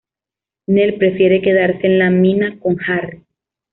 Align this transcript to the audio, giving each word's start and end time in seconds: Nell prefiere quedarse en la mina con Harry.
Nell 0.77 0.93
prefiere 1.01 1.39
quedarse 1.43 1.85
en 1.91 1.95
la 1.99 2.09
mina 2.09 2.57
con 2.57 2.75
Harry. 2.87 3.23